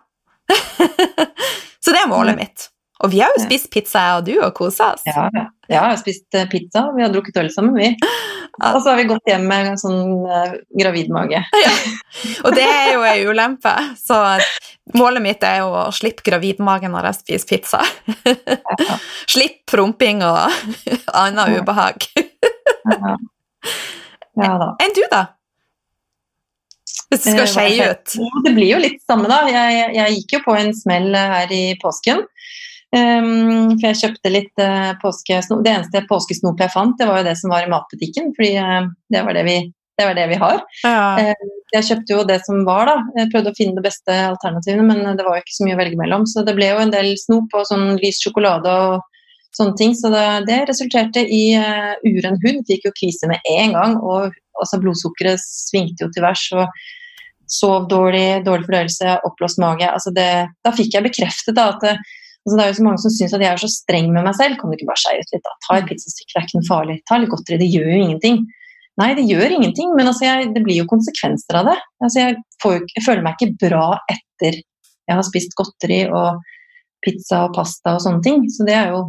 [1.83, 2.72] så det er målet mitt.
[3.03, 5.03] Og vi har jo spist pizza, jeg og du, og kosa oss.
[5.09, 8.13] Ja, ja, jeg har spist eh, pizza, vi har drukket øl sammen, vi.
[8.61, 11.43] Og så har vi gått hjem med en sånn uh, gravidmage.
[11.63, 11.73] Ja.
[12.45, 14.19] Og det er jo ei ulempe, så
[14.99, 17.81] målet mitt er jo å slippe gravidmagen når jeg spiser pizza.
[18.29, 18.99] Ja.
[19.31, 20.53] Slipp promping og
[21.23, 22.05] annet ubehag.
[22.19, 23.15] Ja.
[24.45, 24.75] ja da.
[24.85, 25.25] Enn du, da?
[27.13, 28.15] Hvis du skal eh, skeie ut?
[28.45, 29.43] Det blir jo litt samme, da.
[29.51, 32.23] Jeg, jeg, gikk jo på en smell her i påsken.
[32.93, 35.63] Um, for jeg kjøpte litt uh, påskesnop.
[35.65, 38.91] Det eneste påskesnop jeg fant, det var jo det som var i matbutikken, fordi uh,
[39.09, 39.55] det, var det, vi,
[39.97, 40.61] det, var det, vi, har.
[40.85, 41.07] Ja.
[41.17, 42.99] Uh, jeg kjøpte jo det som var, da.
[43.23, 45.81] Jeg prøvde å finne de beste alternativene, men det var jo ikke så mye å
[45.81, 46.29] velge mellom.
[46.29, 49.01] Så det ble jo en del snop og sånn lys sjokolade og
[49.57, 49.97] sånne ting.
[49.97, 52.61] Så det, det resulterte i uh, uren hud.
[52.69, 56.51] Fikk jo kvise med en gang, og altså, blodsukkeret svingte jo til værs.
[56.61, 56.69] og
[57.53, 59.89] Sov dårlig, dårlig fordøyelse, oppblåst mage.
[59.89, 60.33] Altså det,
[60.65, 63.45] da fikk jeg bekreftet da, at Altså, det er jo så mange som syns at
[63.45, 64.59] jeg er så streng med meg selv.
[64.59, 65.55] Kan du ikke bare skeie ut litt, da?
[65.67, 66.97] Ta et pizzastykke, det er ikke noe farlig.
[67.07, 68.43] Ta litt godteri, det gjør jo ingenting.
[69.01, 71.79] Nei, det gjør ingenting, men altså jeg, det blir jo konsekvenser av det.
[72.05, 76.43] Altså jeg, får, jeg, føler meg ikke bra etter jeg har spist godteri og
[77.03, 78.45] pizza og pasta og sånne ting.
[78.53, 79.05] Så det er jo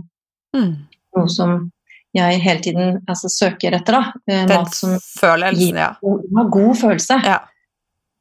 [0.56, 0.72] mm.
[1.18, 1.58] noe som
[2.14, 3.98] jeg hele tiden altså, søker etter.
[3.98, 4.14] da.
[4.30, 5.90] Eh, mat som følelsen, gir ja.
[6.02, 7.20] god, god følelse.
[7.26, 7.40] Ja.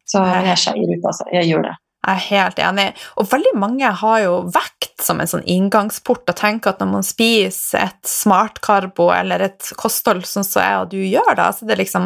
[0.09, 1.29] Så jeg skeier ut, altså.
[1.33, 1.77] Jeg gjør det.
[2.03, 2.89] Jeg er helt enig.
[3.21, 7.05] Og veldig mange har jo vekt som en sånn inngangsport og tenker at når man
[7.07, 11.75] spiser et smartkarbo eller et kosthold sånn som jeg og du gjør, da, så det
[11.77, 12.05] er liksom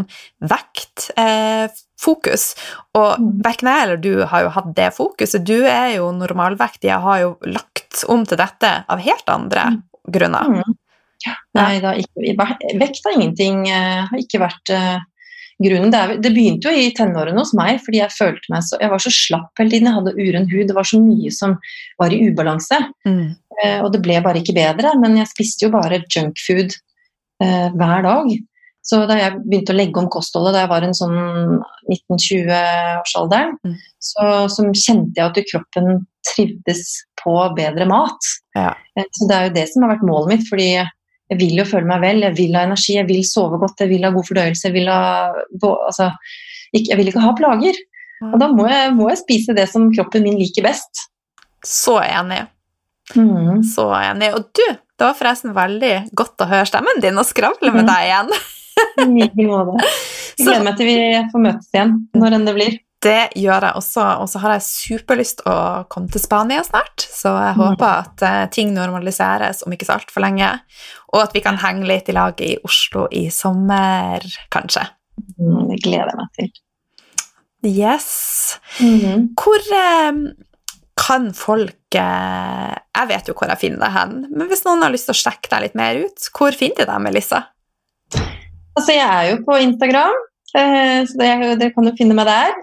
[0.53, 2.45] vektfokus.
[2.53, 2.65] Eh,
[3.01, 3.31] og mm.
[3.49, 5.49] verken jeg eller du har jo hatt det fokuset.
[5.49, 9.83] Du er jo normalvektig, jeg har jo lagt om til dette av helt andre mm.
[10.13, 10.45] grunner.
[10.61, 10.71] Mm.
[11.57, 12.37] Nei da, ikke,
[12.79, 15.01] vekt har ingenting eh, Har ikke vært uh
[15.63, 15.93] grunnen.
[15.93, 18.93] Det, er, det, begynte jo i tenårene hos meg, fordi jeg følte meg så Jeg
[18.93, 21.57] var så slapp hele tiden, jeg hadde uren hud, det var så mye som
[22.01, 22.81] var i ubalanse.
[23.09, 23.23] Mm.
[23.63, 28.07] Eh, og det ble bare ikke bedre, men jeg spiste jo bare junkfood eh, hver
[28.07, 28.37] dag.
[28.87, 31.17] Så da jeg begynte å legge om kostholdet da jeg var en sånn
[31.91, 33.79] 19-20-årsalderen, mm.
[33.99, 36.85] så, så, kjente jeg at kroppen trivdes
[37.19, 38.31] på bedre mat.
[38.55, 38.77] Ja.
[38.95, 40.69] Eh, så det er jo det som har vært målet mitt, fordi
[41.31, 43.91] jeg vil jo føle meg vel, jeg vil ha energi, jeg vil sove godt, jeg
[43.91, 44.69] vil ha god fordøyelse.
[44.69, 45.33] Jeg vil, ha,
[45.89, 46.11] altså,
[46.77, 47.79] jeg vil ikke ha plager.
[48.31, 51.03] Og da må jeg, må jeg, spise det som kroppen min liker best.
[51.67, 52.45] Så enig.
[53.15, 53.63] Mm.
[53.67, 54.31] Så enig.
[54.39, 57.91] Og du, det var forresten veldig godt å høre stemmen din og skravle med Mhm.
[57.91, 58.33] deg igjen.
[59.03, 59.91] I like måte.
[60.39, 60.97] Gleder meg til vi
[61.33, 62.75] får møtes igjen, når enn det blir.
[63.07, 65.55] Det gjør jeg også, og så har jeg superlyst å
[65.93, 67.05] komme til Spania snart.
[67.07, 67.61] Så jeg Mm.
[67.63, 70.49] håper at eh, ting normaliseres om ikke så altfor lenge,
[71.15, 74.89] og at vi kan henge litt i lag i Oslo i sommer, kanskje.
[75.39, 76.51] Mm, Det gleder jeg meg til.
[77.67, 78.59] Yes.
[78.81, 79.31] Mhm.
[79.39, 80.13] Hvor eh,
[80.97, 84.91] kan folk eh, Jeg vet jo hvor jeg finner deg hen, men hvis noen har
[84.95, 87.43] lyst til å sjekke deg litt mer ut, hvor finner de deg, Melissa?
[88.77, 90.17] Altså, jeg er jo på Instagram,
[90.53, 91.31] så det,
[91.61, 92.55] dere kan jo finne meg der.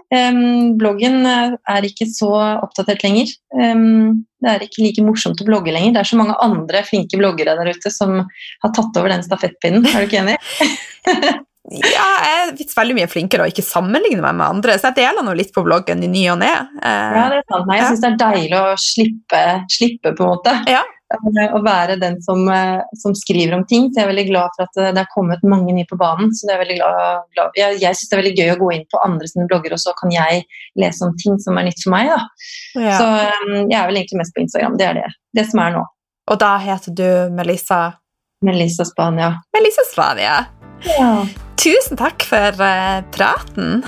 [0.80, 2.30] Bloggen eh, er ikke så
[2.64, 3.32] oppdatert lenger.
[3.54, 5.94] Det er ikke like morsomt å blogge lenger.
[5.94, 9.86] Det er så mange andre flinke bloggere der ute som har tatt over den stafettpinnen.
[9.92, 10.38] Er du ikke enig?
[11.72, 14.98] Ja, jeg er blitt veldig mye flinkere og ikke sammenligne meg med andre, så jeg
[14.98, 16.50] deler nå litt på bloggen i ny og ne.
[16.76, 17.70] Eh, Ja, det er sant.
[17.70, 19.40] Nei, jeg syns det er deilig å slippe,
[19.72, 20.52] slippe på en måte.
[20.68, 20.82] Ja.
[21.12, 23.90] Eh, Å være den som, eh, som skriver om ting.
[23.90, 26.32] Så jeg er veldig glad for at eh, det er kommet mange nye på banen.
[26.34, 27.58] Så det er veldig glad, glad.
[27.60, 29.82] Jeg, jeg syns det er veldig gøy å gå inn på andre sine blogger, og
[29.82, 30.44] så kan jeg
[30.80, 32.12] lese om ting som er nytt for meg.
[32.12, 32.20] Da.
[32.80, 32.96] ja.
[32.98, 33.10] Så
[33.68, 34.78] jeg er vel egentlig mest på Instagram.
[34.80, 35.10] Det er det.
[35.36, 35.84] Det som er nå.
[36.32, 37.82] Og da heter du Melissa
[38.44, 39.30] Melissa Spania.
[39.56, 40.34] Melissa Svania.
[40.84, 41.24] Ja.
[41.60, 42.60] Tusen takk for
[43.14, 43.80] praten.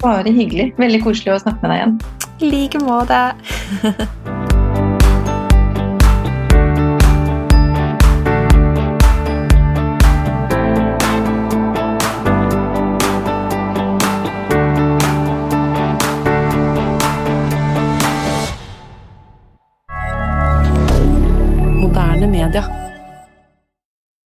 [0.00, 0.70] Bare hyggelig.
[0.80, 2.00] Veldig koselig å snakke med deg igjen.
[2.38, 3.22] I like måte.
[22.50, 22.87] Canada.